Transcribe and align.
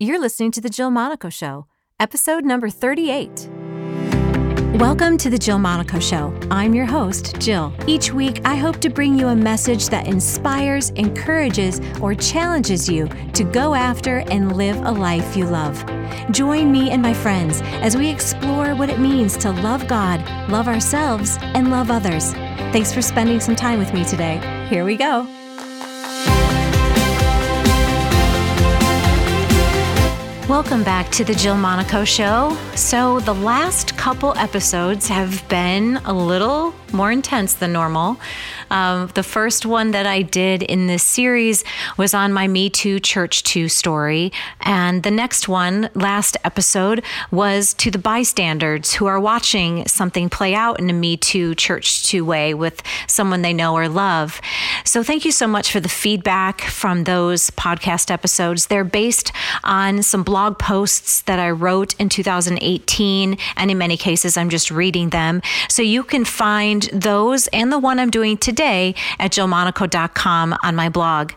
You're 0.00 0.18
listening 0.18 0.50
to 0.50 0.60
The 0.60 0.68
Jill 0.68 0.90
Monaco 0.90 1.30
Show, 1.30 1.66
episode 2.00 2.44
number 2.44 2.68
38. 2.68 3.48
Welcome 4.74 5.16
to 5.18 5.30
The 5.30 5.38
Jill 5.38 5.60
Monaco 5.60 6.00
Show. 6.00 6.36
I'm 6.50 6.74
your 6.74 6.84
host, 6.84 7.38
Jill. 7.38 7.72
Each 7.86 8.12
week, 8.12 8.40
I 8.44 8.56
hope 8.56 8.80
to 8.80 8.90
bring 8.90 9.16
you 9.16 9.28
a 9.28 9.36
message 9.36 9.88
that 9.90 10.08
inspires, 10.08 10.90
encourages, 10.90 11.80
or 12.00 12.12
challenges 12.12 12.88
you 12.88 13.06
to 13.34 13.44
go 13.44 13.72
after 13.72 14.24
and 14.32 14.56
live 14.56 14.78
a 14.78 14.90
life 14.90 15.36
you 15.36 15.46
love. 15.46 15.86
Join 16.32 16.72
me 16.72 16.90
and 16.90 17.00
my 17.00 17.14
friends 17.14 17.60
as 17.64 17.96
we 17.96 18.08
explore 18.08 18.74
what 18.74 18.90
it 18.90 18.98
means 18.98 19.36
to 19.36 19.52
love 19.52 19.86
God, 19.86 20.20
love 20.50 20.66
ourselves, 20.66 21.38
and 21.40 21.70
love 21.70 21.92
others. 21.92 22.32
Thanks 22.72 22.92
for 22.92 23.00
spending 23.00 23.38
some 23.38 23.54
time 23.54 23.78
with 23.78 23.94
me 23.94 24.04
today. 24.04 24.40
Here 24.68 24.84
we 24.84 24.96
go. 24.96 25.28
Welcome 30.48 30.84
back 30.84 31.08
to 31.12 31.24
the 31.24 31.32
Jill 31.32 31.56
Monaco 31.56 32.04
Show. 32.04 32.54
So, 32.74 33.18
the 33.20 33.32
last 33.32 33.96
couple 33.96 34.36
episodes 34.36 35.08
have 35.08 35.42
been 35.48 35.96
a 36.04 36.12
little 36.12 36.74
more 36.94 37.10
intense 37.10 37.54
than 37.54 37.72
normal. 37.72 38.16
Um, 38.70 39.10
the 39.14 39.22
first 39.22 39.66
one 39.66 39.90
that 39.90 40.06
I 40.06 40.22
did 40.22 40.62
in 40.62 40.86
this 40.86 41.02
series 41.02 41.64
was 41.96 42.14
on 42.14 42.32
my 42.32 42.48
Me 42.48 42.70
Too 42.70 43.00
Church 43.00 43.42
Too 43.42 43.68
story. 43.68 44.32
And 44.60 45.02
the 45.02 45.10
next 45.10 45.48
one, 45.48 45.90
last 45.94 46.36
episode, 46.44 47.02
was 47.30 47.74
to 47.74 47.90
the 47.90 47.98
bystanders 47.98 48.94
who 48.94 49.06
are 49.06 49.20
watching 49.20 49.86
something 49.86 50.28
play 50.28 50.54
out 50.54 50.78
in 50.78 50.88
a 50.88 50.92
Me 50.92 51.16
Too 51.16 51.54
Church 51.54 52.04
Too 52.04 52.24
way 52.24 52.54
with 52.54 52.82
someone 53.06 53.42
they 53.42 53.52
know 53.52 53.74
or 53.74 53.88
love. 53.88 54.40
So 54.84 55.02
thank 55.02 55.24
you 55.24 55.32
so 55.32 55.46
much 55.46 55.70
for 55.70 55.80
the 55.80 55.88
feedback 55.88 56.60
from 56.62 57.04
those 57.04 57.50
podcast 57.50 58.10
episodes. 58.10 58.66
They're 58.66 58.84
based 58.84 59.32
on 59.64 60.02
some 60.02 60.22
blog 60.22 60.58
posts 60.58 61.22
that 61.22 61.38
I 61.38 61.50
wrote 61.50 61.94
in 62.00 62.08
2018. 62.08 63.36
And 63.56 63.70
in 63.70 63.78
many 63.78 63.96
cases, 63.96 64.36
I'm 64.36 64.50
just 64.50 64.70
reading 64.70 65.10
them. 65.10 65.42
So 65.68 65.82
you 65.82 66.02
can 66.04 66.24
find 66.24 66.83
those 66.92 67.46
and 67.48 67.72
the 67.72 67.78
one 67.78 67.98
I'm 67.98 68.10
doing 68.10 68.36
today 68.36 68.94
at 69.18 69.32
jillmonaco.com 69.32 70.56
on 70.62 70.76
my 70.76 70.88
blog. 70.88 71.32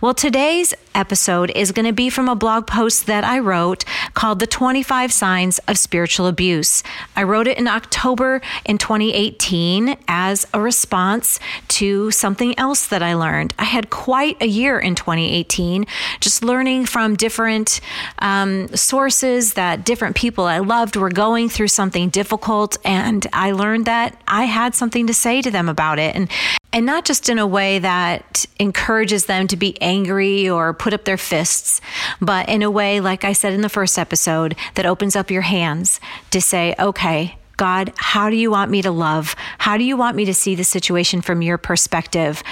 Well, 0.00 0.14
today's 0.14 0.74
episode 0.94 1.50
is 1.54 1.72
going 1.72 1.86
to 1.86 1.92
be 1.92 2.10
from 2.10 2.28
a 2.28 2.34
blog 2.34 2.66
post 2.66 3.06
that 3.06 3.24
I 3.24 3.38
wrote 3.38 3.84
called 4.14 4.38
The 4.38 4.46
25 4.46 5.12
Signs 5.12 5.58
of 5.60 5.78
Spiritual 5.78 6.26
Abuse. 6.26 6.82
I 7.16 7.22
wrote 7.22 7.46
it 7.46 7.58
in 7.58 7.68
October 7.68 8.40
in 8.64 8.78
2018 8.78 9.96
as 10.08 10.46
a 10.54 10.60
response 10.60 11.40
to 11.68 12.10
something 12.10 12.58
else 12.58 12.86
that 12.86 13.02
I 13.02 13.14
learned. 13.14 13.54
I 13.58 13.64
had 13.64 13.90
quite 13.90 14.40
a 14.40 14.46
year 14.46 14.78
in 14.78 14.94
2018 14.94 15.86
just 16.20 16.44
learning 16.44 16.86
from 16.86 17.16
different 17.16 17.80
um, 18.20 18.68
sources 18.68 19.54
that 19.54 19.84
different 19.84 20.16
people 20.16 20.44
I 20.44 20.58
loved 20.58 20.96
were 20.96 21.10
going 21.10 21.48
through 21.48 21.68
something 21.68 22.08
difficult. 22.08 22.76
And 22.84 23.26
I 23.32 23.52
learned 23.52 23.86
that 23.86 24.20
I 24.28 24.44
had 24.44 24.74
something 24.74 25.06
to 25.06 25.14
say 25.14 25.42
to 25.42 25.50
them 25.50 25.68
about 25.68 25.98
it. 25.98 26.14
And 26.14 26.30
and 26.74 26.86
not 26.86 27.04
just 27.04 27.28
in 27.28 27.38
a 27.38 27.46
way 27.46 27.78
that 27.78 28.46
encourages 28.58 29.26
them 29.26 29.46
to 29.46 29.56
be 29.56 29.80
angry 29.80 30.48
or 30.48 30.72
put 30.84 30.92
up 30.92 31.06
their 31.06 31.16
fists, 31.16 31.80
but 32.20 32.46
in 32.46 32.62
a 32.62 32.70
way, 32.70 33.00
like 33.00 33.24
I 33.24 33.32
said 33.32 33.54
in 33.54 33.62
the 33.62 33.70
first 33.70 33.98
episode, 33.98 34.54
that 34.74 34.84
opens 34.84 35.16
up 35.16 35.30
your 35.30 35.40
hands 35.40 35.98
to 36.30 36.42
say, 36.42 36.74
okay, 36.78 37.38
God, 37.56 37.92
how 37.96 38.30
do 38.30 38.36
you 38.36 38.50
want 38.50 38.70
me 38.70 38.82
to 38.82 38.90
love? 38.90 39.36
How 39.58 39.76
do 39.76 39.84
you 39.84 39.96
want 39.96 40.16
me 40.16 40.24
to 40.24 40.34
see 40.34 40.54
the 40.54 40.64
situation 40.64 41.20
from 41.20 41.42
your 41.42 41.58
perspective? 41.58 42.42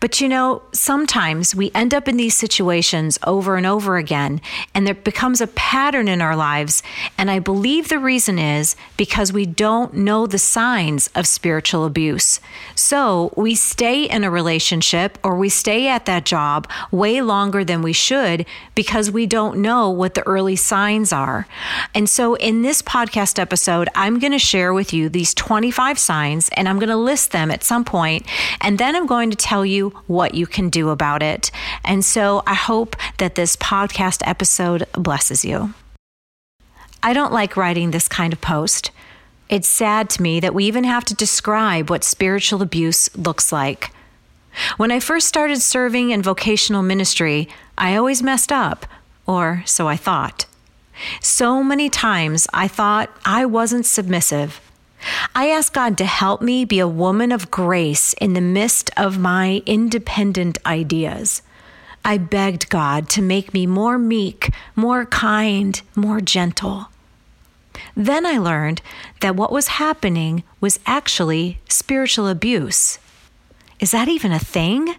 But 0.00 0.20
you 0.20 0.28
know, 0.28 0.62
sometimes 0.72 1.54
we 1.54 1.70
end 1.74 1.92
up 1.92 2.08
in 2.08 2.16
these 2.16 2.36
situations 2.36 3.18
over 3.24 3.56
and 3.56 3.66
over 3.66 3.96
again, 3.96 4.40
and 4.74 4.86
there 4.86 4.94
becomes 4.94 5.40
a 5.40 5.46
pattern 5.48 6.08
in 6.08 6.22
our 6.22 6.36
lives. 6.36 6.82
And 7.18 7.30
I 7.30 7.38
believe 7.38 7.88
the 7.88 7.98
reason 7.98 8.38
is 8.38 8.76
because 8.96 9.32
we 9.32 9.46
don't 9.46 9.94
know 9.94 10.26
the 10.26 10.38
signs 10.38 11.08
of 11.14 11.26
spiritual 11.26 11.84
abuse. 11.84 12.40
So 12.74 13.32
we 13.36 13.54
stay 13.54 14.04
in 14.04 14.24
a 14.24 14.30
relationship 14.30 15.18
or 15.22 15.36
we 15.36 15.48
stay 15.48 15.88
at 15.88 16.06
that 16.06 16.24
job 16.24 16.68
way 16.90 17.20
longer 17.20 17.64
than 17.64 17.82
we 17.82 17.92
should 17.92 18.46
because 18.74 19.10
we 19.10 19.26
don't 19.26 19.58
know 19.58 19.90
what 19.90 20.14
the 20.14 20.26
early 20.26 20.56
signs 20.56 21.12
are. 21.12 21.46
And 21.94 22.08
so 22.08 22.34
in 22.34 22.62
this 22.62 22.82
podcast 22.82 23.38
episode, 23.38 23.88
I'm 23.94 24.18
going 24.18 24.32
to 24.32 24.38
share 24.46 24.72
with 24.72 24.92
you 24.92 25.08
these 25.08 25.34
25 25.34 25.98
signs, 25.98 26.48
and 26.50 26.68
I'm 26.68 26.78
going 26.78 26.88
to 26.88 26.96
list 26.96 27.32
them 27.32 27.50
at 27.50 27.64
some 27.64 27.84
point, 27.84 28.24
and 28.60 28.78
then 28.78 28.94
I'm 28.94 29.06
going 29.06 29.30
to 29.30 29.36
tell 29.36 29.66
you 29.66 29.90
what 30.06 30.34
you 30.34 30.46
can 30.46 30.70
do 30.70 30.90
about 30.90 31.22
it. 31.22 31.50
And 31.84 32.04
so 32.04 32.42
I 32.46 32.54
hope 32.54 32.96
that 33.18 33.34
this 33.34 33.56
podcast 33.56 34.22
episode 34.24 34.86
blesses 34.92 35.44
you. 35.44 35.74
I 37.02 37.12
don't 37.12 37.32
like 37.32 37.56
writing 37.56 37.90
this 37.90 38.08
kind 38.08 38.32
of 38.32 38.40
post. 38.40 38.90
It's 39.48 39.68
sad 39.68 40.10
to 40.10 40.22
me 40.22 40.40
that 40.40 40.54
we 40.54 40.64
even 40.64 40.84
have 40.84 41.04
to 41.04 41.14
describe 41.14 41.88
what 41.88 42.02
spiritual 42.02 42.62
abuse 42.62 43.14
looks 43.16 43.52
like. 43.52 43.92
When 44.76 44.90
I 44.90 45.00
first 45.00 45.28
started 45.28 45.60
serving 45.60 46.10
in 46.10 46.22
vocational 46.22 46.82
ministry, 46.82 47.48
I 47.76 47.94
always 47.96 48.22
messed 48.22 48.50
up, 48.50 48.86
or 49.26 49.62
so 49.66 49.86
I 49.86 49.96
thought. 49.96 50.46
So 51.20 51.62
many 51.62 51.88
times 51.88 52.46
I 52.52 52.68
thought 52.68 53.10
I 53.24 53.44
wasn't 53.44 53.86
submissive. 53.86 54.60
I 55.34 55.50
asked 55.50 55.74
God 55.74 55.98
to 55.98 56.04
help 56.04 56.42
me 56.42 56.64
be 56.64 56.78
a 56.78 56.88
woman 56.88 57.32
of 57.32 57.50
grace 57.50 58.12
in 58.14 58.32
the 58.32 58.40
midst 58.40 58.90
of 58.96 59.18
my 59.18 59.62
independent 59.66 60.58
ideas. 60.66 61.42
I 62.04 62.18
begged 62.18 62.70
God 62.70 63.08
to 63.10 63.22
make 63.22 63.52
me 63.52 63.66
more 63.66 63.98
meek, 63.98 64.50
more 64.74 65.04
kind, 65.06 65.80
more 65.94 66.20
gentle. 66.20 66.86
Then 67.96 68.24
I 68.24 68.38
learned 68.38 68.80
that 69.20 69.36
what 69.36 69.52
was 69.52 69.68
happening 69.68 70.44
was 70.60 70.80
actually 70.86 71.58
spiritual 71.68 72.28
abuse. 72.28 72.98
Is 73.80 73.90
that 73.90 74.08
even 74.08 74.32
a 74.32 74.38
thing? 74.38 74.94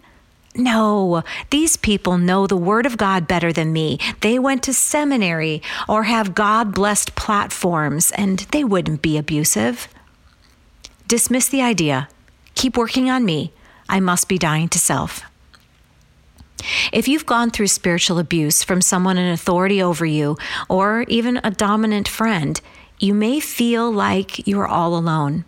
No, 0.54 1.22
these 1.50 1.76
people 1.76 2.18
know 2.18 2.46
the 2.46 2.56
Word 2.56 2.86
of 2.86 2.96
God 2.96 3.28
better 3.28 3.52
than 3.52 3.72
me. 3.72 3.98
They 4.20 4.38
went 4.38 4.62
to 4.64 4.72
seminary 4.72 5.62
or 5.88 6.04
have 6.04 6.34
God 6.34 6.74
blessed 6.74 7.14
platforms, 7.14 8.10
and 8.12 8.40
they 8.50 8.64
wouldn't 8.64 9.02
be 9.02 9.16
abusive. 9.16 9.88
Dismiss 11.06 11.48
the 11.48 11.62
idea. 11.62 12.08
Keep 12.54 12.76
working 12.76 13.08
on 13.08 13.24
me. 13.24 13.52
I 13.88 14.00
must 14.00 14.28
be 14.28 14.36
dying 14.36 14.68
to 14.70 14.78
self. 14.78 15.22
If 16.92 17.06
you've 17.06 17.26
gone 17.26 17.50
through 17.50 17.68
spiritual 17.68 18.18
abuse 18.18 18.64
from 18.64 18.82
someone 18.82 19.16
in 19.16 19.32
authority 19.32 19.80
over 19.80 20.04
you, 20.04 20.36
or 20.68 21.02
even 21.08 21.40
a 21.44 21.50
dominant 21.50 22.08
friend, 22.08 22.60
you 22.98 23.14
may 23.14 23.38
feel 23.38 23.90
like 23.92 24.46
you're 24.46 24.66
all 24.66 24.96
alone. 24.96 25.44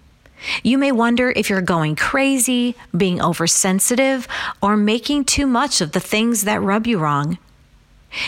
You 0.62 0.78
may 0.78 0.93
wonder 0.93 1.31
if 1.31 1.51
you're 1.51 1.61
going 1.61 1.97
crazy, 1.97 2.75
being 2.97 3.21
oversensitive, 3.21 4.27
or 4.62 4.77
making 4.77 5.25
too 5.25 5.47
much 5.47 5.81
of 5.81 5.93
the 5.93 6.01
things 6.01 6.45
that 6.45 6.62
rub 6.62 6.87
you 6.87 6.99
wrong. 6.99 7.39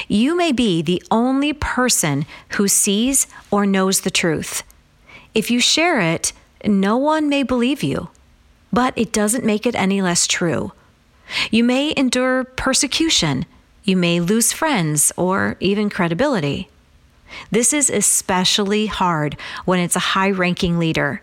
You 0.08 0.36
may 0.36 0.52
be 0.52 0.82
the 0.82 1.02
only 1.10 1.52
person 1.52 2.26
who 2.50 2.68
sees 2.68 3.26
or 3.50 3.66
knows 3.66 4.02
the 4.02 4.10
truth. 4.10 4.62
If 5.34 5.50
you 5.50 5.60
share 5.60 6.00
it, 6.00 6.32
no 6.64 6.96
one 6.96 7.28
may 7.28 7.42
believe 7.42 7.82
you, 7.82 8.10
but 8.72 8.92
it 8.96 9.12
doesn't 9.12 9.44
make 9.44 9.66
it 9.66 9.74
any 9.74 10.00
less 10.00 10.26
true. 10.26 10.72
You 11.50 11.64
may 11.64 11.94
endure 11.96 12.44
persecution. 12.44 13.46
You 13.84 13.96
may 13.96 14.20
lose 14.20 14.52
friends 14.52 15.12
or 15.16 15.56
even 15.58 15.90
credibility. 15.90 16.68
This 17.50 17.72
is 17.72 17.88
especially 17.88 18.86
hard 18.86 19.36
when 19.64 19.80
it's 19.80 19.96
a 19.96 20.10
high 20.14 20.30
ranking 20.30 20.78
leader 20.78 21.22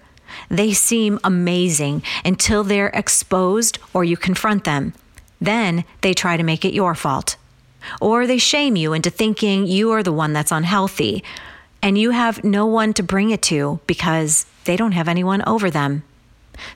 they 0.49 0.73
seem 0.73 1.19
amazing 1.23 2.03
until 2.23 2.63
they're 2.63 2.89
exposed 2.89 3.79
or 3.93 4.03
you 4.03 4.17
confront 4.17 4.63
them. 4.63 4.93
Then 5.41 5.83
they 6.01 6.13
try 6.13 6.37
to 6.37 6.43
make 6.43 6.65
it 6.65 6.73
your 6.73 6.95
fault. 6.95 7.35
Or 8.01 8.27
they 8.27 8.37
shame 8.37 8.75
you 8.75 8.93
into 8.93 9.09
thinking 9.09 9.65
you 9.65 9.91
are 9.91 10.03
the 10.03 10.11
one 10.11 10.33
that's 10.33 10.51
unhealthy 10.51 11.23
and 11.81 11.97
you 11.97 12.11
have 12.11 12.43
no 12.43 12.65
one 12.65 12.93
to 12.93 13.03
bring 13.03 13.29
it 13.29 13.41
to 13.43 13.79
because 13.87 14.45
they 14.65 14.75
don't 14.75 14.91
have 14.91 15.07
anyone 15.07 15.41
over 15.47 15.69
them. 15.69 16.03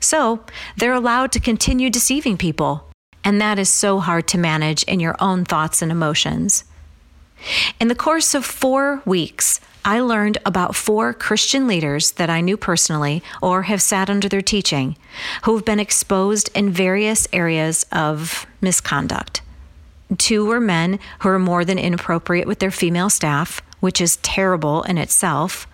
So 0.00 0.40
they're 0.76 0.94
allowed 0.94 1.32
to 1.32 1.40
continue 1.40 1.90
deceiving 1.90 2.38
people. 2.38 2.88
And 3.22 3.40
that 3.40 3.58
is 3.58 3.68
so 3.68 4.00
hard 4.00 4.26
to 4.28 4.38
manage 4.38 4.82
in 4.84 5.00
your 5.00 5.16
own 5.20 5.44
thoughts 5.44 5.82
and 5.82 5.90
emotions. 5.90 6.64
In 7.80 7.88
the 7.88 7.94
course 7.94 8.34
of 8.34 8.44
four 8.44 9.02
weeks, 9.04 9.60
I 9.84 10.00
learned 10.00 10.38
about 10.46 10.74
four 10.74 11.12
Christian 11.12 11.66
leaders 11.66 12.12
that 12.12 12.30
I 12.30 12.40
knew 12.40 12.56
personally 12.56 13.22
or 13.42 13.62
have 13.62 13.82
sat 13.82 14.08
under 14.08 14.28
their 14.28 14.40
teaching 14.40 14.96
who 15.44 15.54
have 15.54 15.64
been 15.66 15.78
exposed 15.78 16.50
in 16.54 16.70
various 16.70 17.28
areas 17.34 17.84
of 17.92 18.46
misconduct. 18.62 19.42
Two 20.16 20.46
were 20.46 20.60
men 20.60 20.98
who 21.20 21.28
are 21.28 21.38
more 21.38 21.66
than 21.66 21.78
inappropriate 21.78 22.46
with 22.46 22.60
their 22.60 22.70
female 22.70 23.10
staff, 23.10 23.60
which 23.80 24.00
is 24.00 24.16
terrible 24.18 24.82
in 24.84 24.96
itself. 24.96 25.66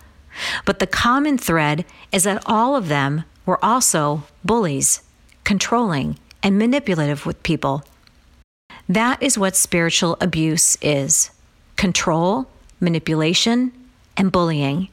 But 0.65 0.79
the 0.79 0.87
common 0.87 1.37
thread 1.37 1.85
is 2.11 2.23
that 2.23 2.43
all 2.45 2.75
of 2.75 2.89
them 2.89 3.23
were 3.45 3.63
also 3.63 4.23
bullies, 4.43 5.03
controlling, 5.45 6.17
and 6.43 6.57
manipulative 6.57 7.25
with 7.25 7.43
people. 7.43 7.85
That 8.89 9.23
is 9.23 9.37
what 9.37 9.55
spiritual 9.55 10.17
abuse 10.19 10.77
is 10.81 11.31
control, 11.77 12.47
manipulation, 12.79 13.71
and 14.17 14.31
bullying. 14.31 14.89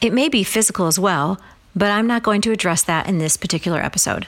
It 0.00 0.12
may 0.12 0.28
be 0.28 0.44
physical 0.44 0.86
as 0.86 0.98
well, 0.98 1.40
but 1.74 1.90
I'm 1.90 2.06
not 2.06 2.22
going 2.22 2.40
to 2.42 2.52
address 2.52 2.82
that 2.84 3.08
in 3.08 3.18
this 3.18 3.36
particular 3.36 3.80
episode. 3.80 4.26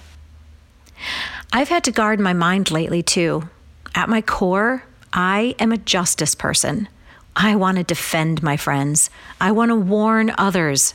I've 1.53 1.69
had 1.69 1.85
to 1.85 1.93
guard 1.93 2.21
my 2.21 2.33
mind 2.33 2.71
lately 2.71 3.03
too. 3.03 3.49
At 3.95 4.09
my 4.09 4.21
core, 4.21 4.85
I 5.13 5.55
am 5.59 5.73
a 5.73 5.79
justice 5.79 6.35
person. 6.35 6.89
I 7.35 7.57
want 7.57 7.79
to 7.79 7.85
defend 7.85 8.43
my 8.43 8.57
friends. 8.57 9.11
I 9.41 9.53
want 9.53 9.71
to 9.71 9.77
warn 9.77 10.33
others. 10.37 10.95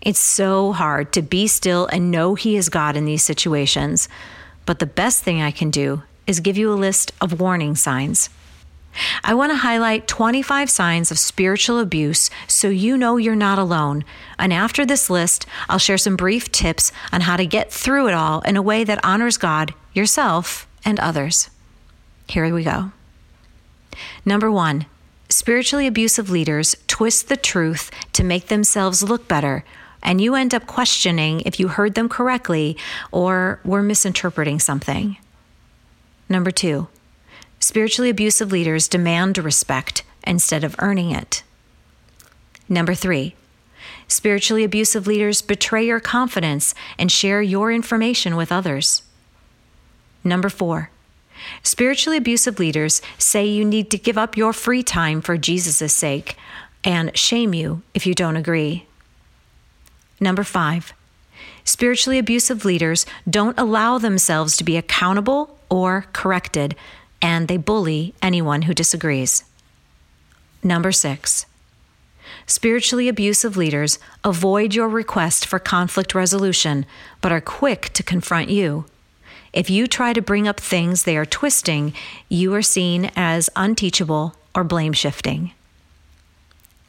It's 0.00 0.18
so 0.18 0.72
hard 0.72 1.12
to 1.12 1.22
be 1.22 1.46
still 1.46 1.86
and 1.86 2.10
know 2.10 2.34
He 2.34 2.56
is 2.56 2.68
God 2.68 2.96
in 2.96 3.04
these 3.04 3.22
situations. 3.22 4.08
But 4.66 4.78
the 4.78 4.86
best 4.86 5.22
thing 5.22 5.40
I 5.40 5.50
can 5.50 5.70
do 5.70 6.02
is 6.26 6.40
give 6.40 6.56
you 6.56 6.72
a 6.72 6.74
list 6.74 7.12
of 7.20 7.40
warning 7.40 7.76
signs. 7.76 8.30
I 9.24 9.34
want 9.34 9.52
to 9.52 9.56
highlight 9.56 10.08
25 10.08 10.70
signs 10.70 11.10
of 11.10 11.18
spiritual 11.18 11.78
abuse 11.78 12.30
so 12.46 12.68
you 12.68 12.96
know 12.96 13.16
you're 13.16 13.34
not 13.34 13.58
alone. 13.58 14.04
And 14.38 14.52
after 14.52 14.84
this 14.84 15.10
list, 15.10 15.46
I'll 15.68 15.78
share 15.78 15.98
some 15.98 16.16
brief 16.16 16.50
tips 16.52 16.92
on 17.12 17.22
how 17.22 17.36
to 17.36 17.46
get 17.46 17.72
through 17.72 18.08
it 18.08 18.14
all 18.14 18.40
in 18.42 18.56
a 18.56 18.62
way 18.62 18.84
that 18.84 19.04
honors 19.04 19.36
God, 19.36 19.74
yourself, 19.92 20.66
and 20.84 20.98
others. 21.00 21.50
Here 22.28 22.52
we 22.52 22.64
go. 22.64 22.92
Number 24.24 24.50
one, 24.50 24.86
spiritually 25.28 25.86
abusive 25.86 26.30
leaders 26.30 26.76
twist 26.86 27.28
the 27.28 27.36
truth 27.36 27.90
to 28.12 28.24
make 28.24 28.48
themselves 28.48 29.02
look 29.02 29.28
better, 29.28 29.64
and 30.02 30.20
you 30.20 30.34
end 30.34 30.54
up 30.54 30.66
questioning 30.66 31.42
if 31.44 31.60
you 31.60 31.68
heard 31.68 31.94
them 31.94 32.08
correctly 32.08 32.76
or 33.10 33.60
were 33.64 33.82
misinterpreting 33.82 34.58
something. 34.58 35.16
Number 36.28 36.50
two, 36.50 36.88
spiritually 37.62 38.10
abusive 38.10 38.50
leaders 38.50 38.88
demand 38.88 39.38
respect 39.38 40.02
instead 40.26 40.64
of 40.64 40.74
earning 40.80 41.12
it. 41.12 41.44
Number 42.68 42.92
three, 42.92 43.36
spiritually 44.08 44.64
abusive 44.64 45.06
leaders 45.06 45.42
betray 45.42 45.86
your 45.86 46.00
confidence 46.00 46.74
and 46.98 47.10
share 47.10 47.40
your 47.40 47.70
information 47.70 48.34
with 48.34 48.50
others. 48.50 49.02
Number 50.24 50.48
four, 50.48 50.90
spiritually 51.62 52.16
abusive 52.16 52.58
leaders 52.58 53.00
say 53.16 53.46
you 53.46 53.64
need 53.64 53.92
to 53.92 53.98
give 53.98 54.18
up 54.18 54.36
your 54.36 54.52
free 54.52 54.82
time 54.82 55.20
for 55.20 55.36
Jesus' 55.36 55.92
sake 55.92 56.36
and 56.82 57.16
shame 57.16 57.54
you 57.54 57.82
if 57.94 58.06
you 58.08 58.14
don't 58.14 58.36
agree. 58.36 58.86
Number 60.18 60.42
five, 60.42 60.92
spiritually 61.62 62.18
abusive 62.18 62.64
leaders 62.64 63.06
don't 63.30 63.58
allow 63.58 63.98
themselves 63.98 64.56
to 64.56 64.64
be 64.64 64.76
accountable 64.76 65.56
or 65.70 66.06
corrected, 66.12 66.74
and 67.22 67.48
they 67.48 67.56
bully 67.56 68.14
anyone 68.20 68.62
who 68.62 68.74
disagrees. 68.74 69.44
Number 70.62 70.92
six, 70.92 71.46
spiritually 72.46 73.08
abusive 73.08 73.56
leaders 73.56 73.98
avoid 74.24 74.74
your 74.74 74.88
request 74.88 75.46
for 75.46 75.58
conflict 75.58 76.14
resolution, 76.14 76.84
but 77.20 77.32
are 77.32 77.40
quick 77.40 77.90
to 77.94 78.02
confront 78.02 78.50
you. 78.50 78.84
If 79.52 79.70
you 79.70 79.86
try 79.86 80.12
to 80.12 80.22
bring 80.22 80.48
up 80.48 80.58
things 80.58 81.02
they 81.02 81.16
are 81.16 81.26
twisting, 81.26 81.94
you 82.28 82.54
are 82.54 82.62
seen 82.62 83.10
as 83.16 83.48
unteachable 83.54 84.34
or 84.54 84.64
blame 84.64 84.92
shifting. 84.92 85.52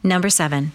Number 0.01 0.29
seven, 0.29 0.71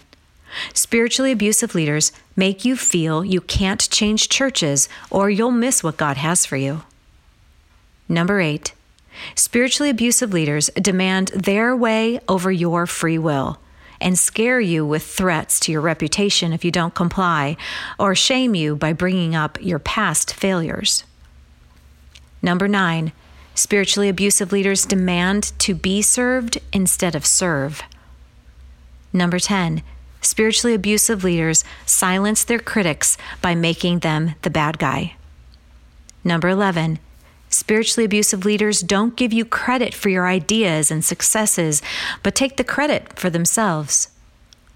spiritually 0.73 1.33
abusive 1.33 1.75
leaders 1.75 2.13
make 2.37 2.65
you 2.65 2.77
feel 2.77 3.25
you 3.25 3.41
can't 3.41 3.91
change 3.91 4.29
churches 4.29 4.89
or 5.11 5.29
you'll 5.31 5.51
miss 5.51 5.83
what 5.83 5.97
God 5.97 6.17
has 6.17 6.47
for 6.47 6.57
you. 6.57 6.83
Number 8.09 8.41
eight, 8.41 8.73
spiritually 9.35 9.91
abusive 9.91 10.33
leaders 10.33 10.71
demand 10.81 11.29
their 11.29 11.75
way 11.75 12.21
over 12.29 12.51
your 12.51 12.87
free 12.87 13.19
will 13.19 13.59
and 14.01 14.19
scare 14.19 14.61
you 14.61 14.87
with 14.87 15.03
threats 15.03 15.59
to 15.61 15.73
your 15.73 15.81
reputation 15.81 16.53
if 16.53 16.65
you 16.65 16.71
don't 16.71 16.95
comply, 16.95 17.57
or 17.99 18.15
shame 18.15 18.55
you 18.55 18.77
by 18.77 18.93
bringing 18.93 19.35
up 19.35 19.59
your 19.61 19.79
past 19.79 20.33
failures. 20.35 21.05
Number 22.41 22.69
nine, 22.69 23.13
spiritually 23.55 24.09
abusive 24.09 24.53
leaders 24.53 24.87
demand 24.87 25.53
to 25.59 25.75
be 25.75 26.01
served 26.01 26.59
instead 26.73 27.15
of 27.17 27.27
serve. 27.27 27.83
Number 29.13 29.39
10, 29.39 29.83
spiritually 30.21 30.75
abusive 30.75 31.25
leaders 31.25 31.65
silence 31.85 32.45
their 32.45 32.59
critics 32.59 33.17
by 33.43 33.55
making 33.55 34.01
them 34.01 34.35
the 34.43 34.51
bad 34.51 34.79
guy. 34.79 35.15
Number 36.23 36.49
11, 36.49 36.99
Spiritually 37.59 38.05
abusive 38.05 38.45
leaders 38.45 38.83
don't 38.83 39.17
give 39.17 39.33
you 39.33 39.45
credit 39.45 39.93
for 39.93 40.11
your 40.11 40.29
ideas 40.29 40.93
and 40.93 41.05
successes, 41.05 41.83
but 42.23 42.37
take 42.37 42.57
the 42.57 42.63
credit 42.63 43.19
for 43.19 43.31
themselves. 43.31 44.11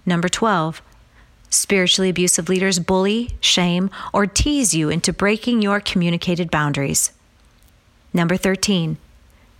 Number 0.04 0.28
12. 0.28 0.82
Spiritually 1.48 2.08
abusive 2.08 2.48
leaders 2.48 2.80
bully, 2.80 3.36
shame, 3.40 3.88
or 4.12 4.26
tease 4.26 4.74
you 4.74 4.88
into 4.88 5.12
breaking 5.12 5.62
your 5.62 5.78
communicated 5.78 6.50
boundaries. 6.50 7.12
Number 8.12 8.36
13. 8.36 8.96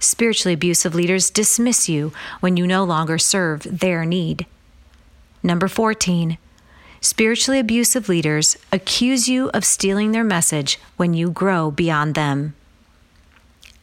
Spiritually 0.00 0.54
abusive 0.54 0.92
leaders 0.92 1.30
dismiss 1.30 1.88
you 1.88 2.12
when 2.40 2.56
you 2.56 2.66
no 2.66 2.82
longer 2.82 3.19
serve 3.19 3.62
their 3.62 4.04
need. 4.04 4.46
Number 5.44 5.69
14. 5.69 6.38
Spiritually 7.00 7.60
abusive 7.60 8.08
leaders 8.08 8.56
accuse 8.72 9.28
you 9.28 9.48
of 9.50 9.64
stealing 9.64 10.10
their 10.10 10.24
message 10.24 10.80
when 10.96 11.14
you 11.14 11.30
grow 11.30 11.70
beyond 11.70 12.16
them. 12.16 12.54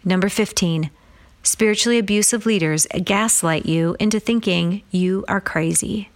Number 0.03 0.29
15, 0.29 0.89
spiritually 1.43 1.99
abusive 1.99 2.45
leaders 2.45 2.87
gaslight 3.03 3.65
you 3.65 3.95
into 3.99 4.19
thinking 4.19 4.83
you 4.91 5.25
are 5.27 5.41
crazy. 5.41 6.09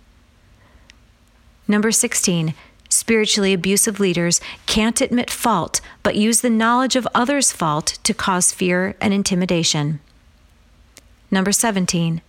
Number 1.68 1.92
16, 1.92 2.54
spiritually 2.90 3.54
abusive 3.54 4.00
leaders 4.00 4.40
can't 4.66 5.02
admit 5.02 5.32
fault 5.32 5.82
but 6.02 6.16
use 6.16 6.42
the 6.42 6.50
knowledge 6.50 6.96
of 6.96 7.08
others' 7.14 7.52
fault 7.52 7.98
to 8.04 8.14
cause 8.14 8.52
fear 8.52 8.96
and 9.02 9.14
intimidation. 9.14 10.00
Number 11.32 11.52
17, 11.52 12.22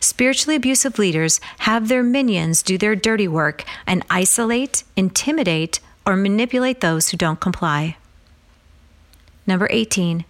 spiritually 0.00 0.56
abusive 0.56 0.98
leaders 0.98 1.40
have 1.58 1.88
their 1.88 2.02
minions 2.02 2.62
do 2.62 2.78
their 2.78 2.94
dirty 2.94 3.28
work 3.28 3.64
and 3.86 4.04
isolate, 4.08 4.84
intimidate, 4.96 5.80
or 6.06 6.16
manipulate 6.16 6.80
those 6.80 7.08
who 7.08 7.16
don't 7.16 7.40
comply. 7.40 7.96
Number 9.46 9.66
18, 9.70 10.24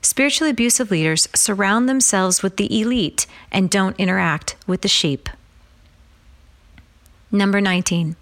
Spiritually 0.00 0.50
abusive 0.50 0.90
leaders 0.90 1.28
surround 1.34 1.88
themselves 1.88 2.42
with 2.42 2.56
the 2.56 2.80
elite 2.80 3.26
and 3.50 3.70
don't 3.70 3.98
interact 3.98 4.56
with 4.66 4.82
the 4.82 4.88
sheep. 4.88 5.28
Number 7.30 7.60
19. 7.60 8.16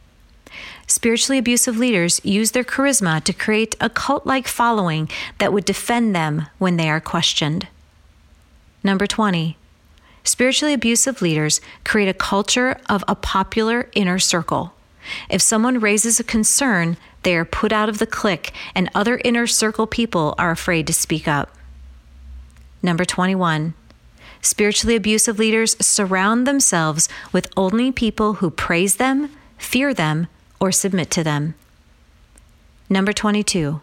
Spiritually 0.86 1.38
abusive 1.38 1.76
leaders 1.76 2.20
use 2.24 2.52
their 2.52 2.64
charisma 2.64 3.22
to 3.24 3.32
create 3.32 3.74
a 3.80 3.90
cult 3.90 4.26
like 4.26 4.48
following 4.48 5.08
that 5.38 5.52
would 5.52 5.64
defend 5.64 6.14
them 6.14 6.46
when 6.58 6.76
they 6.76 6.88
are 6.88 7.00
questioned. 7.00 7.68
Number 8.82 9.06
20. 9.06 9.56
Spiritually 10.24 10.74
abusive 10.74 11.22
leaders 11.22 11.60
create 11.84 12.08
a 12.08 12.14
culture 12.14 12.78
of 12.88 13.04
a 13.06 13.14
popular 13.14 13.90
inner 13.94 14.18
circle. 14.18 14.74
If 15.30 15.40
someone 15.42 15.78
raises 15.78 16.18
a 16.18 16.24
concern, 16.24 16.96
they 17.22 17.36
are 17.36 17.44
put 17.44 17.72
out 17.72 17.88
of 17.88 17.98
the 17.98 18.06
clique, 18.06 18.52
and 18.74 18.90
other 18.94 19.20
inner 19.24 19.46
circle 19.46 19.86
people 19.86 20.34
are 20.38 20.50
afraid 20.50 20.86
to 20.86 20.92
speak 20.92 21.28
up. 21.28 21.50
Number 22.82 23.04
21. 23.04 23.74
Spiritually 24.42 24.96
abusive 24.96 25.38
leaders 25.38 25.76
surround 25.84 26.46
themselves 26.46 27.08
with 27.32 27.50
only 27.56 27.90
people 27.90 28.34
who 28.34 28.50
praise 28.50 28.96
them, 28.96 29.30
fear 29.58 29.92
them, 29.92 30.28
or 30.60 30.70
submit 30.70 31.10
to 31.10 31.24
them. 31.24 31.54
Number 32.88 33.12
22. 33.12 33.80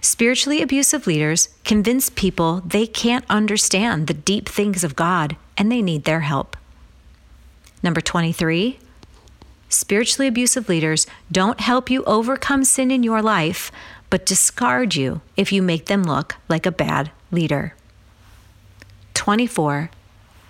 Spiritually 0.00 0.62
abusive 0.62 1.06
leaders 1.06 1.48
convince 1.64 2.08
people 2.08 2.62
they 2.64 2.86
can't 2.86 3.24
understand 3.28 4.06
the 4.06 4.14
deep 4.14 4.48
things 4.48 4.84
of 4.84 4.96
God 4.96 5.36
and 5.56 5.70
they 5.70 5.82
need 5.82 6.04
their 6.04 6.20
help. 6.20 6.56
Number 7.82 8.00
23. 8.00 8.78
Spiritually 9.68 10.28
abusive 10.28 10.68
leaders 10.68 11.06
don't 11.30 11.60
help 11.60 11.90
you 11.90 12.04
overcome 12.04 12.64
sin 12.64 12.90
in 12.90 13.02
your 13.02 13.20
life, 13.20 13.72
but 14.08 14.24
discard 14.24 14.94
you 14.94 15.20
if 15.36 15.52
you 15.52 15.60
make 15.62 15.86
them 15.86 16.04
look 16.04 16.36
like 16.48 16.64
a 16.64 16.72
bad 16.72 17.10
leader. 17.30 17.74
24. 19.24 19.88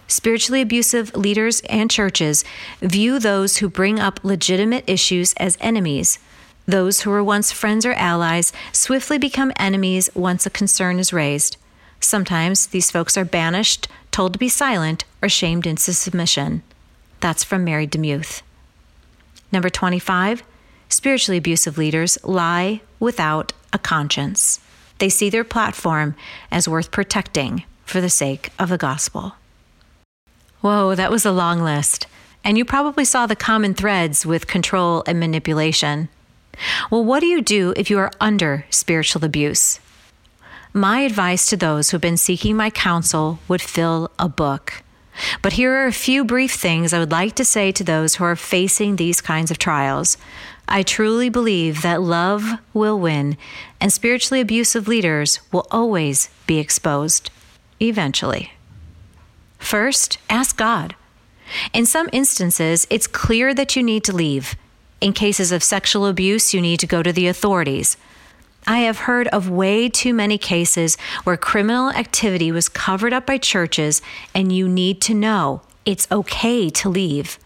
Spiritually 0.09 0.61
abusive 0.61 1.15
leaders 1.15 1.61
and 1.69 1.89
churches 1.89 2.45
view 2.81 3.21
those 3.21 3.59
who 3.59 3.69
bring 3.69 4.01
up 4.01 4.19
legitimate 4.25 4.83
issues 4.89 5.33
as 5.35 5.57
enemies. 5.61 6.19
Those 6.67 7.03
who 7.03 7.11
were 7.11 7.23
once 7.23 7.53
friends 7.53 7.87
or 7.87 7.93
allies 7.93 8.53
swiftly 8.73 9.17
become 9.17 9.53
enemies 9.61 10.11
once 10.13 10.45
a 10.45 10.51
concern 10.51 10.99
is 10.99 11.13
raised. 11.13 11.57
Sometimes 12.01 12.67
these 12.67 12.91
folks 12.91 13.17
are 13.17 13.25
banished, 13.25 13.87
told 14.11 14.33
to 14.33 14.41
be 14.41 14.49
silent, 14.49 15.05
or 15.23 15.29
shamed 15.29 15.69
into 15.69 15.93
submission. 15.93 16.65
That's 17.21 17.45
from 17.45 17.63
Mary 17.63 17.87
DeMuth. 17.87 18.43
Number 19.53 19.71
25. 19.71 20.43
Spiritually 20.89 21.39
abusive 21.39 21.79
leaders 21.79 22.19
lie 22.25 22.81
without 22.99 23.53
a 23.73 23.79
conscience. 23.79 24.59
They 25.05 25.11
see 25.11 25.29
their 25.29 25.45
platform 25.45 26.17
as 26.51 26.67
worth 26.67 26.91
protecting 26.91 27.65
for 27.85 28.01
the 28.01 28.09
sake 28.09 28.49
of 28.59 28.71
the 28.71 28.79
gospel. 28.79 29.35
Whoa, 30.63 30.95
that 30.95 31.11
was 31.11 31.27
a 31.27 31.31
long 31.31 31.61
list. 31.61 32.07
And 32.43 32.57
you 32.57 32.65
probably 32.65 33.05
saw 33.05 33.27
the 33.27 33.37
common 33.37 33.75
threads 33.75 34.25
with 34.25 34.47
control 34.47 35.05
and 35.07 35.21
manipulation. 35.21 36.09
Well, 36.91 37.05
what 37.05 37.21
do 37.21 37.27
you 37.27 37.43
do 37.43 37.75
if 37.77 37.91
you 37.91 37.99
are 37.99 38.13
under 38.19 38.65
spiritual 38.71 39.27
abuse? 39.27 39.79
My 40.73 41.01
advice 41.01 41.45
to 41.51 41.57
those 41.59 41.91
who've 41.91 42.01
been 42.01 42.17
seeking 42.17 42.57
my 42.57 42.71
counsel 42.71 43.41
would 43.47 43.61
fill 43.61 44.11
a 44.19 44.31
book. 44.31 44.83
But 45.43 45.53
here 45.53 45.75
are 45.75 45.87
a 45.87 45.93
few 45.93 46.25
brief 46.25 46.55
things 46.55 46.95
I 46.95 46.99
would 46.99 47.13
like 47.13 47.35
to 47.35 47.45
say 47.45 47.73
to 47.73 47.85
those 47.85 48.15
who 48.15 48.25
are 48.25 48.37
facing 48.37 48.97
these 48.97 49.21
kinds 49.21 49.51
of 49.51 49.59
trials. 49.59 50.17
I 50.69 50.83
truly 50.83 51.29
believe 51.29 51.83
that 51.83 52.01
love 52.01 52.59
will 52.73 52.99
win, 52.99 53.37
and 53.81 53.93
spiritually 53.93 54.41
abusive 54.41 54.89
leaders 54.89 55.41
will 55.53 55.67
always 55.71 56.31
be 56.47 56.59
exposed, 56.59 57.31
eventually. 57.81 58.53
First, 59.59 60.19
ask 60.31 60.57
God. 60.57 60.95
In 61.73 61.87
some 61.87 62.09
instances, 62.13 62.87
it's 62.91 63.07
clear 63.07 63.55
that 63.55 63.77
you 63.77 63.83
need 63.83 64.05
to 64.05 64.15
leave. 64.17 64.57
In 65.01 65.13
cases 65.13 65.53
of 65.53 65.63
sexual 65.63 66.07
abuse, 66.07 66.55
you 66.55 66.61
need 66.61 66.81
to 66.81 66.87
go 66.87 67.03
to 67.03 67.13
the 67.13 67.27
authorities. 67.27 67.97
I 68.67 68.79
have 68.79 69.01
heard 69.01 69.29
of 69.29 69.51
way 69.51 69.91
too 69.91 70.15
many 70.15 70.39
cases 70.39 70.97
where 71.25 71.37
criminal 71.37 71.91
activity 71.91 72.51
was 72.51 72.71
covered 72.71 73.13
up 73.13 73.27
by 73.27 73.37
churches, 73.37 74.01
and 74.35 74.51
you 74.51 74.67
need 74.69 75.03
to 75.03 75.15
know 75.15 75.61
it's 75.85 76.11
okay 76.11 76.71
to 76.71 76.89
leave. 76.89 77.39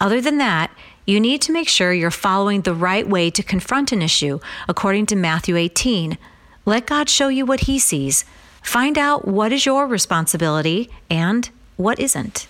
Other 0.00 0.20
than 0.20 0.38
that, 0.38 0.72
you 1.04 1.18
need 1.18 1.42
to 1.42 1.52
make 1.52 1.68
sure 1.68 1.92
you're 1.92 2.10
following 2.10 2.62
the 2.62 2.74
right 2.74 3.06
way 3.06 3.30
to 3.30 3.42
confront 3.42 3.92
an 3.92 4.02
issue, 4.02 4.38
according 4.68 5.06
to 5.06 5.16
Matthew 5.16 5.56
18. 5.56 6.16
Let 6.64 6.86
God 6.86 7.08
show 7.08 7.28
you 7.28 7.44
what 7.44 7.60
He 7.60 7.78
sees. 7.78 8.24
Find 8.62 8.96
out 8.96 9.26
what 9.26 9.52
is 9.52 9.66
your 9.66 9.86
responsibility 9.86 10.90
and 11.10 11.50
what 11.76 11.98
isn't. 11.98 12.46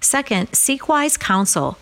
Second, 0.00 0.54
seek 0.54 0.88
wise 0.88 1.16
counsel. 1.16 1.78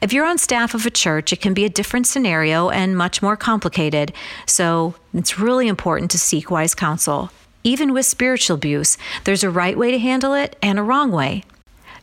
If 0.00 0.12
you're 0.12 0.26
on 0.26 0.38
staff 0.38 0.74
of 0.74 0.86
a 0.86 0.90
church, 0.90 1.32
it 1.32 1.40
can 1.40 1.54
be 1.54 1.64
a 1.64 1.68
different 1.68 2.06
scenario 2.06 2.70
and 2.70 2.96
much 2.96 3.22
more 3.22 3.36
complicated. 3.36 4.12
So 4.46 4.94
it's 5.14 5.38
really 5.38 5.68
important 5.68 6.10
to 6.12 6.18
seek 6.18 6.50
wise 6.50 6.74
counsel. 6.74 7.30
Even 7.62 7.92
with 7.92 8.06
spiritual 8.06 8.56
abuse, 8.56 8.96
there's 9.24 9.44
a 9.44 9.50
right 9.50 9.76
way 9.76 9.90
to 9.90 9.98
handle 9.98 10.32
it 10.32 10.56
and 10.62 10.78
a 10.78 10.82
wrong 10.82 11.12
way. 11.12 11.44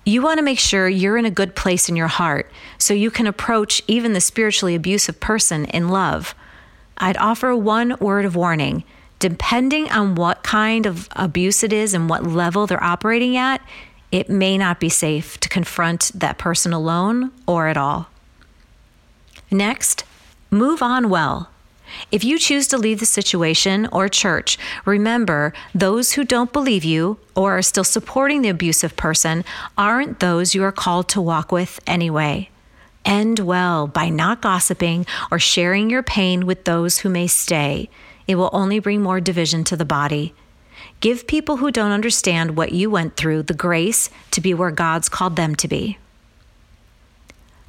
You 0.07 0.21
want 0.21 0.37
to 0.37 0.41
make 0.41 0.57
sure 0.57 0.87
you're 0.87 1.17
in 1.17 1.25
a 1.25 1.29
good 1.29 1.53
place 1.53 1.89
in 1.89 1.97
your 1.97 2.07
heart 2.07 2.49
so 2.77 2.93
you 2.93 3.11
can 3.11 3.27
approach 3.27 3.83
even 3.87 4.13
the 4.13 4.21
spiritually 4.21 4.73
abusive 4.73 5.19
person 5.19 5.65
in 5.65 5.89
love. 5.89 6.33
I'd 6.97 7.17
offer 7.17 7.53
one 7.53 7.97
word 7.99 8.23
of 8.23 8.33
warning. 8.33 8.85
Depending 9.19 9.91
on 9.91 10.15
what 10.15 10.43
kind 10.43 10.85
of 10.85 11.09
abuse 11.11 11.61
it 11.61 11.73
is 11.73 11.93
and 11.93 12.09
what 12.09 12.23
level 12.23 12.65
they're 12.67 12.81
operating 12.81 13.35
at, 13.35 13.61
it 14.09 14.29
may 14.29 14.57
not 14.57 14.79
be 14.79 14.87
safe 14.87 15.37
to 15.41 15.49
confront 15.49 16.09
that 16.15 16.37
person 16.37 16.71
alone 16.71 17.33
or 17.45 17.67
at 17.67 17.75
all. 17.75 18.07
Next, 19.51 20.05
move 20.49 20.81
on 20.81 21.09
well. 21.09 21.49
If 22.11 22.23
you 22.23 22.39
choose 22.39 22.67
to 22.67 22.77
leave 22.77 22.99
the 22.99 23.05
situation 23.05 23.87
or 23.91 24.07
church, 24.09 24.57
remember 24.85 25.53
those 25.73 26.13
who 26.13 26.23
don't 26.23 26.53
believe 26.53 26.83
you 26.83 27.19
or 27.35 27.57
are 27.57 27.61
still 27.61 27.83
supporting 27.83 28.41
the 28.41 28.49
abusive 28.49 28.95
person 28.95 29.43
aren't 29.77 30.19
those 30.19 30.55
you 30.55 30.63
are 30.63 30.71
called 30.71 31.09
to 31.09 31.21
walk 31.21 31.51
with 31.51 31.79
anyway. 31.87 32.49
End 33.05 33.39
well 33.39 33.87
by 33.87 34.09
not 34.09 34.41
gossiping 34.41 35.05
or 35.31 35.39
sharing 35.39 35.89
your 35.89 36.03
pain 36.03 36.45
with 36.45 36.65
those 36.65 36.99
who 36.99 37.09
may 37.09 37.27
stay. 37.27 37.89
It 38.27 38.35
will 38.35 38.49
only 38.51 38.79
bring 38.79 39.01
more 39.01 39.21
division 39.21 39.63
to 39.65 39.77
the 39.77 39.85
body. 39.85 40.33
Give 40.99 41.27
people 41.27 41.57
who 41.57 41.71
don't 41.71 41.91
understand 41.91 42.57
what 42.57 42.71
you 42.71 42.89
went 42.89 43.15
through 43.15 43.43
the 43.43 43.53
grace 43.53 44.09
to 44.31 44.41
be 44.41 44.53
where 44.53 44.71
God's 44.71 45.09
called 45.09 45.35
them 45.35 45.55
to 45.55 45.67
be. 45.67 45.97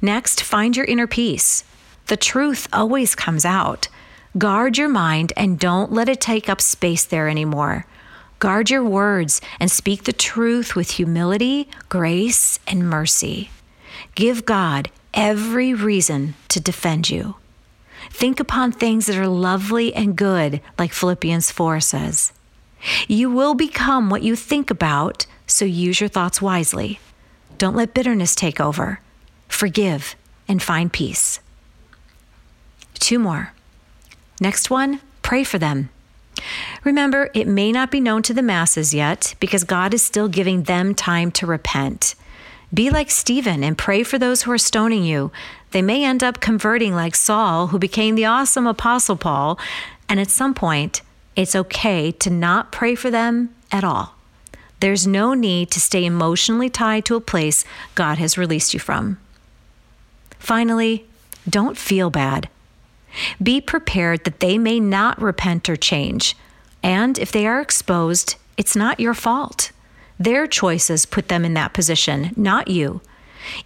Next, 0.01 0.41
find 0.41 0.75
your 0.75 0.85
inner 0.85 1.07
peace. 1.07 1.63
The 2.07 2.17
truth 2.17 2.67
always 2.73 3.15
comes 3.15 3.45
out. 3.45 3.87
Guard 4.37 4.77
your 4.77 4.89
mind 4.89 5.33
and 5.35 5.57
don't 5.57 5.91
let 5.91 6.07
it 6.07 6.21
take 6.21 6.49
up 6.49 6.61
space 6.61 7.03
there 7.03 7.27
anymore. 7.27 7.87
Guard 8.37 8.69
your 8.69 8.83
words 8.83 9.41
and 9.59 9.71
speak 9.71 10.03
the 10.03 10.13
truth 10.13 10.75
with 10.75 10.91
humility, 10.91 11.67
grace, 11.89 12.59
and 12.67 12.87
mercy. 12.87 13.49
Give 14.13 14.45
God 14.45 14.91
every 15.15 15.73
reason 15.73 16.35
to 16.49 16.59
defend 16.59 17.09
you. 17.09 17.35
Think 18.11 18.39
upon 18.39 18.71
things 18.71 19.07
that 19.07 19.17
are 19.17 19.27
lovely 19.27 19.93
and 19.95 20.15
good, 20.15 20.61
like 20.77 20.93
Philippians 20.93 21.51
4 21.51 21.79
says. 21.79 22.31
You 23.07 23.31
will 23.31 23.55
become 23.55 24.09
what 24.09 24.21
you 24.21 24.35
think 24.35 24.69
about, 24.69 25.25
so 25.47 25.65
use 25.65 25.99
your 25.99 26.07
thoughts 26.07 26.41
wisely. 26.41 26.99
Don't 27.57 27.75
let 27.75 27.95
bitterness 27.95 28.35
take 28.35 28.61
over. 28.61 29.01
Forgive 29.47 30.15
and 30.47 30.61
find 30.61 30.93
peace. 30.93 31.39
Two 32.93 33.19
more. 33.19 33.53
Next 34.39 34.69
one, 34.69 35.01
pray 35.21 35.43
for 35.43 35.57
them. 35.57 35.89
Remember, 36.83 37.29
it 37.33 37.47
may 37.47 37.71
not 37.71 37.91
be 37.91 37.99
known 37.99 38.21
to 38.23 38.33
the 38.33 38.41
masses 38.41 38.93
yet 38.93 39.35
because 39.39 39.63
God 39.63 39.93
is 39.93 40.03
still 40.03 40.27
giving 40.29 40.63
them 40.63 40.95
time 40.95 41.31
to 41.31 41.45
repent. 41.45 42.15
Be 42.73 42.89
like 42.89 43.09
Stephen 43.09 43.63
and 43.63 43.77
pray 43.77 44.03
for 44.03 44.17
those 44.17 44.43
who 44.43 44.51
are 44.51 44.57
stoning 44.57 45.03
you. 45.03 45.31
They 45.71 45.81
may 45.81 46.03
end 46.03 46.23
up 46.23 46.39
converting 46.39 46.93
like 46.95 47.15
Saul, 47.15 47.67
who 47.67 47.79
became 47.79 48.15
the 48.15 48.25
awesome 48.25 48.67
Apostle 48.67 49.17
Paul, 49.17 49.59
and 50.07 50.19
at 50.19 50.29
some 50.29 50.53
point, 50.53 51.01
it's 51.35 51.55
okay 51.55 52.11
to 52.11 52.29
not 52.29 52.71
pray 52.71 52.95
for 52.95 53.11
them 53.11 53.53
at 53.71 53.83
all. 53.83 54.15
There's 54.79 55.05
no 55.05 55.33
need 55.33 55.71
to 55.71 55.79
stay 55.79 56.05
emotionally 56.05 56.69
tied 56.69 57.05
to 57.05 57.15
a 57.15 57.21
place 57.21 57.65
God 57.95 58.17
has 58.17 58.37
released 58.37 58.73
you 58.73 58.79
from. 58.79 59.19
Finally, 60.39 61.05
don't 61.47 61.77
feel 61.77 62.09
bad. 62.09 62.49
Be 63.41 63.61
prepared 63.61 64.23
that 64.23 64.39
they 64.39 64.57
may 64.57 64.79
not 64.79 65.21
repent 65.21 65.69
or 65.69 65.75
change. 65.75 66.35
And 66.83 67.17
if 67.17 67.31
they 67.31 67.45
are 67.45 67.61
exposed, 67.61 68.35
it's 68.57 68.75
not 68.75 68.99
your 68.99 69.13
fault. 69.13 69.71
Their 70.19 70.47
choices 70.47 71.05
put 71.05 71.29
them 71.29 71.45
in 71.45 71.53
that 71.53 71.73
position, 71.73 72.33
not 72.35 72.67
you. 72.67 73.01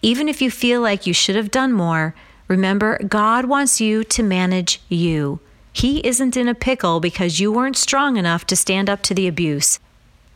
Even 0.01 0.29
if 0.29 0.41
you 0.41 0.51
feel 0.51 0.81
like 0.81 1.07
you 1.07 1.13
should 1.13 1.35
have 1.35 1.51
done 1.51 1.73
more, 1.73 2.15
remember 2.47 2.99
God 3.03 3.45
wants 3.45 3.81
you 3.81 4.03
to 4.03 4.23
manage 4.23 4.81
you. 4.87 5.39
He 5.73 6.05
isn't 6.05 6.37
in 6.37 6.47
a 6.47 6.53
pickle 6.53 6.99
because 6.99 7.39
you 7.39 7.51
weren't 7.51 7.77
strong 7.77 8.17
enough 8.17 8.45
to 8.47 8.55
stand 8.55 8.89
up 8.89 9.01
to 9.03 9.15
the 9.15 9.27
abuse. 9.27 9.79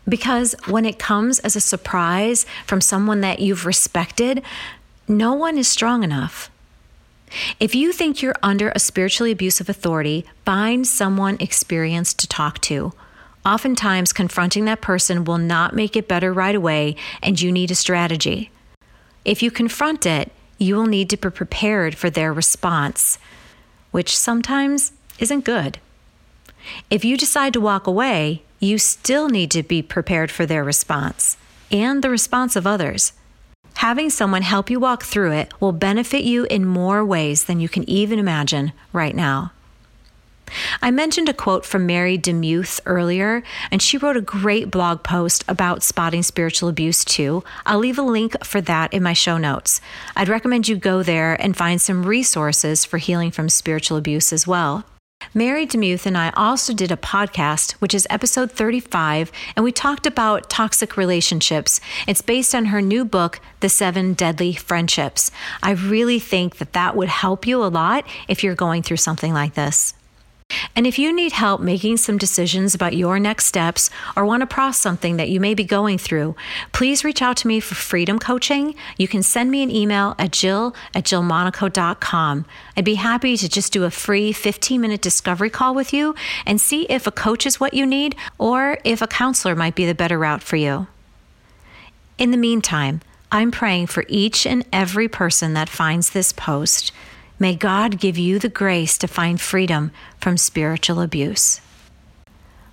Because 0.10 0.56
when 0.66 0.86
it 0.86 0.98
comes 0.98 1.40
as 1.40 1.56
a 1.56 1.62
surprise 1.62 2.46
from 2.66 2.82
someone 2.82 3.22
that 3.22 3.40
you've 3.40 3.66
respected, 3.66 4.42
no 5.08 5.34
one 5.34 5.58
is 5.58 5.68
strong 5.68 6.04
enough. 6.04 6.50
If 7.60 7.76
you 7.76 7.92
think 7.92 8.22
you're 8.22 8.36
under 8.42 8.70
a 8.70 8.80
spiritually 8.80 9.32
abusive 9.32 9.70
authority, 9.70 10.26
find 10.46 10.88
someone 10.88 11.38
experienced 11.40 12.20
to 12.20 12.28
talk 12.28 12.60
to. 12.62 12.94
Oftentimes, 13.46 14.14
confronting 14.14 14.66
that 14.66 14.82
person 14.82 15.24
will 15.24 15.38
not 15.38 15.76
make 15.76 15.96
it 15.96 16.08
better 16.08 16.34
right 16.34 16.56
away, 16.56 16.96
and 17.22 17.40
you 17.40 17.52
need 17.52 17.72
a 17.72 17.76
strategy. 17.76 18.52
If 19.24 19.42
you 19.44 19.52
confront 19.52 20.06
it, 20.06 20.32
you 20.58 20.76
will 20.76 20.86
need 20.86 21.10
to 21.12 21.18
be 21.18 21.30
prepared 21.30 21.96
for 21.96 22.10
their 22.10 22.34
response, 22.34 23.20
which 23.92 24.18
sometimes 24.18 24.92
isn't 25.20 25.46
good. 25.46 25.80
If 26.90 27.06
you 27.06 27.18
decide 27.18 27.54
to 27.54 27.62
walk 27.62 27.88
away, 27.88 28.44
you 28.60 28.78
still 28.78 29.30
need 29.30 29.52
to 29.52 29.64
be 29.64 29.82
prepared 29.82 30.32
for 30.32 30.46
their 30.46 30.64
response 30.64 31.38
and 31.72 32.04
the 32.04 32.10
response 32.10 32.56
of 32.56 32.66
others. 32.66 33.14
Having 33.78 34.10
someone 34.10 34.42
help 34.42 34.72
you 34.72 34.80
walk 34.80 35.04
through 35.04 35.34
it 35.34 35.54
will 35.60 35.72
benefit 35.72 36.24
you 36.24 36.46
in 36.46 36.66
more 36.66 37.06
ways 37.06 37.44
than 37.44 37.60
you 37.60 37.70
can 37.70 37.88
even 37.88 38.18
imagine 38.18 38.74
right 38.92 39.16
now. 39.16 39.52
I 40.82 40.90
mentioned 40.90 41.30
a 41.30 41.34
quote 41.34 41.64
from 41.64 41.86
Mary 41.86 42.18
DeMuth 42.18 42.80
earlier, 42.88 43.44
and 43.70 43.80
she 43.80 44.00
wrote 44.00 44.18
a 44.18 44.22
great 44.22 44.72
blog 44.72 45.04
post 45.04 45.44
about 45.48 45.84
spotting 45.84 46.24
spiritual 46.24 46.70
abuse 46.70 47.06
too. 47.06 47.44
I'll 47.68 47.78
leave 47.78 48.00
a 48.00 48.02
link 48.02 48.44
for 48.44 48.62
that 48.62 48.92
in 48.94 49.04
my 49.04 49.14
show 49.14 49.38
notes. 49.38 49.80
I'd 50.16 50.28
recommend 50.28 50.68
you 50.68 50.76
go 50.76 51.04
there 51.04 51.40
and 51.40 51.56
find 51.56 51.80
some 51.80 52.04
resources 52.04 52.84
for 52.84 52.98
healing 52.98 53.30
from 53.30 53.48
spiritual 53.48 53.98
abuse 53.98 54.34
as 54.34 54.48
well. 54.48 54.86
Mary 55.34 55.68
DeMuth 55.68 56.06
and 56.06 56.18
I 56.18 56.32
also 56.36 56.74
did 56.74 56.92
a 56.92 56.98
podcast, 56.98 57.74
which 57.74 57.94
is 57.94 58.08
episode 58.10 58.52
35, 58.52 59.32
and 59.56 59.64
we 59.64 59.72
talked 59.72 60.08
about 60.08 60.50
toxic 60.50 60.96
relationships. 60.96 61.80
It's 62.08 62.22
based 62.22 62.56
on 62.56 62.66
her 62.66 62.82
new 62.82 63.04
book, 63.04 63.40
The 63.60 63.70
Seven 63.70 64.14
Deadly 64.14 64.54
Friendships. 64.54 65.32
I 65.62 65.72
really 65.72 66.20
think 66.20 66.58
that 66.58 66.74
that 66.74 66.96
would 66.96 67.10
help 67.10 67.46
you 67.46 67.64
a 67.64 67.68
lot 67.68 68.06
if 68.28 68.44
you're 68.44 68.56
going 68.56 68.84
through 68.84 68.98
something 68.98 69.34
like 69.34 69.54
this. 69.56 69.94
And 70.78 70.86
if 70.86 71.00
you 71.00 71.12
need 71.12 71.32
help 71.32 71.60
making 71.60 71.98
some 71.98 72.20
decisions 72.20 72.76
about 72.76 72.96
your 72.96 73.20
next 73.20 73.48
steps 73.48 73.90
or 74.16 74.26
want 74.26 74.42
to 74.42 74.48
process 74.48 74.80
something 74.80 75.18
that 75.18 75.28
you 75.28 75.40
may 75.40 75.56
be 75.56 75.64
going 75.64 75.98
through, 75.98 76.36
please 76.72 77.04
reach 77.04 77.20
out 77.20 77.36
to 77.38 77.48
me 77.48 77.60
for 77.60 77.74
freedom 77.74 78.20
coaching. 78.20 78.76
You 78.96 79.08
can 79.08 79.24
send 79.24 79.50
me 79.50 79.64
an 79.64 79.72
email 79.72 80.14
at 80.20 80.32
jill 80.32 80.76
at 80.94 81.04
jillmonaco.com. 81.04 82.46
I'd 82.78 82.86
be 82.86 82.94
happy 82.94 83.36
to 83.38 83.50
just 83.50 83.74
do 83.74 83.86
a 83.86 83.90
free 83.92 84.32
15 84.32 84.80
minute 84.80 85.02
discovery 85.02 85.50
call 85.50 85.74
with 85.74 85.94
you 85.94 86.14
and 86.46 86.62
see 86.62 86.84
if 86.84 87.08
a 87.08 87.12
coach 87.12 87.48
is 87.48 87.60
what 87.60 87.74
you 87.74 87.86
need 87.86 88.16
or 88.38 88.78
if 88.84 89.02
a 89.02 89.08
counselor 89.08 89.56
might 89.56 89.74
be 89.74 89.88
the 89.88 89.96
better 89.96 90.20
route 90.20 90.44
for 90.44 90.58
you. 90.58 90.86
In 92.20 92.30
the 92.30 92.38
meantime, 92.38 93.02
I'm 93.32 93.50
praying 93.50 93.88
for 93.88 94.06
each 94.08 94.46
and 94.46 94.64
every 94.72 95.08
person 95.08 95.56
that 95.56 95.70
finds 95.70 96.12
this 96.12 96.32
post. 96.32 96.92
May 97.40 97.56
God 97.56 98.00
give 98.00 98.18
you 98.18 98.40
the 98.40 98.50
grace 98.50 98.98
to 98.98 99.08
find 99.08 99.40
freedom 99.40 99.92
from 100.20 100.38
spiritual 100.38 101.00
abuse. 101.02 101.62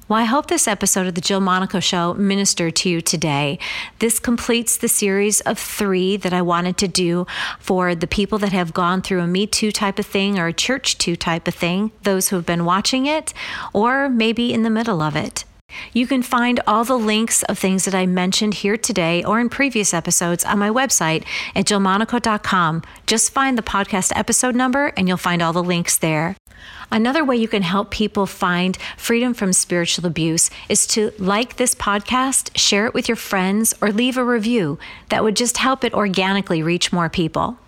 Well, 0.09 0.19
I 0.19 0.25
hope 0.25 0.47
this 0.47 0.67
episode 0.67 1.07
of 1.07 1.15
the 1.15 1.21
Jill 1.21 1.41
Monaco 1.41 1.81
Show 1.81 2.15
ministered 2.15 2.77
to 2.77 2.89
you 2.89 3.03
today. 3.03 3.59
This 3.99 4.19
completes 4.19 4.77
the 4.77 4.89
series 4.89 5.43
of 5.43 5.59
three 5.59 6.17
that 6.17 6.33
I 6.33 6.41
wanted 6.41 6.79
to 6.79 6.89
do 6.89 7.27
for 7.59 7.95
the 7.95 8.07
people 8.07 8.39
that 8.39 8.53
have 8.53 8.73
gone 8.73 9.03
through 9.03 9.21
a 9.21 9.27
Me 9.27 9.47
Too 9.47 9.71
type 9.71 9.99
of 9.99 10.07
thing 10.07 10.39
or 10.39 10.47
a 10.47 10.53
Church 10.53 10.97
Too 10.97 11.17
type 11.17 11.47
of 11.47 11.55
thing, 11.55 11.91
those 12.03 12.29
who 12.29 12.37
have 12.37 12.47
been 12.47 12.65
watching 12.65 13.05
it, 13.05 13.35
or 13.75 14.09
maybe 14.09 14.53
in 14.53 14.63
the 14.63 14.71
middle 14.71 15.03
of 15.03 15.15
it. 15.15 15.45
You 15.93 16.07
can 16.07 16.23
find 16.23 16.61
all 16.67 16.85
the 16.85 16.99
links 16.99 17.43
of 17.45 17.59
things 17.59 17.85
that 17.85 17.95
I 17.95 18.05
mentioned 18.05 18.55
here 18.55 18.77
today 18.77 19.23
or 19.23 19.41
in 19.41 19.49
previous 19.49 19.95
episodes 19.95 20.45
on 20.45 20.59
my 20.59 20.69
website 20.69 21.25
at 21.55 21.67
jillmonaco.com. 21.67 22.83
Just 23.07 23.33
find 23.33 23.57
the 23.57 23.63
podcast 23.63 24.13
episode 24.17 24.57
number 24.57 24.93
and 24.97 25.07
you'll 25.07 25.17
find 25.17 25.41
all 25.41 25.53
the 25.53 25.63
links 25.63 25.97
there. 25.97 26.37
Another 26.91 27.25
way 27.25 27.37
you 27.37 27.49
can 27.49 27.63
help 27.63 27.91
people 27.91 28.27
find 28.27 28.77
freedom 28.97 29.35
from 29.35 29.53
spiritual 29.53 30.07
abuse 30.07 30.51
is 30.69 30.87
to 30.89 31.13
like 31.19 31.57
this 31.57 31.75
podcast, 31.75 32.57
share 32.57 32.87
it 32.87 32.95
with 32.95 33.09
your 33.09 33.17
friends, 33.17 33.75
or 33.81 33.91
leave 33.91 34.17
a 34.17 34.25
review. 34.25 34.79
That 35.11 35.23
would 35.23 35.37
just 35.37 35.59
help 35.59 35.85
it 35.85 35.95
organically 35.95 36.63
reach 36.63 36.93
more 36.93 37.09
people. 37.09 37.59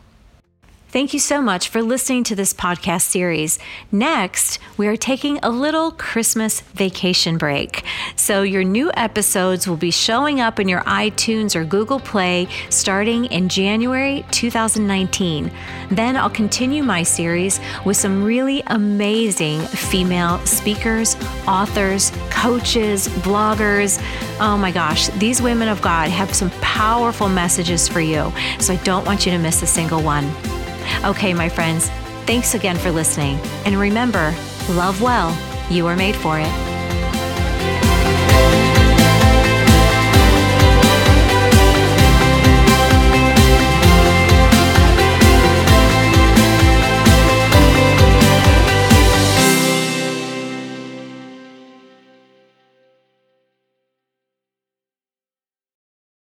Thank 0.97 1.13
you 1.13 1.21
so 1.21 1.43
much 1.43 1.69
for 1.69 1.83
listening 1.83 2.25
to 2.25 2.35
this 2.35 2.55
podcast 2.55 3.03
series. 3.03 3.59
Next, 3.93 4.59
we 4.79 4.87
are 4.87 4.97
taking 4.97 5.39
a 5.43 5.51
little 5.51 5.91
Christmas 5.91 6.63
vacation 6.73 7.37
break. 7.37 7.85
So, 8.17 8.41
your 8.41 8.65
new 8.65 8.91
episodes 8.95 9.69
will 9.69 9.77
be 9.77 9.91
showing 9.91 10.41
up 10.41 10.59
in 10.59 10.71
your 10.71 10.81
iTunes 10.85 11.55
or 11.55 11.67
Google 11.67 12.01
Play 12.01 12.49
starting 12.71 13.27
in 13.27 13.51
January 13.51 14.25
2019. 14.31 15.51
Then, 15.91 16.17
I'll 16.17 16.31
continue 16.31 16.83
my 16.83 17.03
series 17.03 17.61
with 17.85 17.99
some 17.99 18.25
really 18.25 18.63
amazing 18.69 19.61
female 19.61 20.39
speakers, 20.47 21.15
authors, 21.47 22.11
coaches, 22.31 23.07
bloggers. 23.19 24.03
Oh 24.41 24.57
my 24.57 24.71
gosh, 24.73 25.09
these 25.19 25.43
women 25.43 25.69
of 25.69 25.83
God 25.83 26.09
have 26.09 26.35
some 26.35 26.49
powerful 26.63 27.29
messages 27.29 27.87
for 27.87 28.01
you. 28.01 28.33
So, 28.61 28.73
I 28.73 28.77
don't 28.77 29.05
want 29.05 29.27
you 29.27 29.33
to 29.33 29.39
miss 29.39 29.61
a 29.61 29.67
single 29.67 30.03
one. 30.03 30.33
Okay, 31.05 31.35
my 31.35 31.49
friends, 31.49 31.89
thanks 32.27 32.55
again 32.55 32.77
for 32.77 32.91
listening. 32.91 33.37
And 33.65 33.77
remember, 33.77 34.35
love 34.71 35.01
well. 35.03 35.37
You 35.71 35.87
are 35.87 35.97
made 35.97 36.17
for 36.17 36.39
it. 36.39 36.76